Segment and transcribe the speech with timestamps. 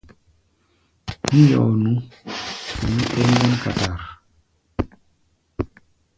[1.31, 1.91] Mí yoó nu,
[2.77, 3.99] ɓɛɛ mí kúr ŋgɔ́n katar.